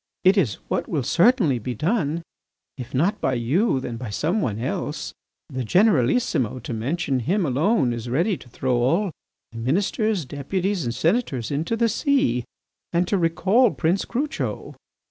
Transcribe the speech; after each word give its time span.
"It 0.23 0.35
is 0.35 0.55
what 0.67 0.87
will 0.89 1.03
certainly 1.03 1.59
be 1.59 1.75
done, 1.75 2.23
if 2.75 2.95
not 2.95 3.21
by 3.21 3.35
you, 3.35 3.79
then 3.79 3.97
by 3.97 4.09
some 4.09 4.41
one 4.41 4.57
else. 4.57 5.13
The 5.47 5.63
Generalissimo, 5.63 6.57
to 6.57 6.73
mention 6.73 7.19
him 7.19 7.45
alone, 7.45 7.93
is 7.93 8.09
ready 8.09 8.35
to 8.35 8.49
throw 8.49 8.77
all 8.77 9.11
the 9.51 9.59
ministers, 9.59 10.25
deputies, 10.25 10.85
and 10.85 10.95
senators 10.95 11.51
into 11.51 11.75
the 11.77 11.87
sea, 11.87 12.45
and 12.91 13.07
to 13.09 13.15
recall 13.19 13.69
Prince 13.75 14.03
Crucho." 14.05 14.73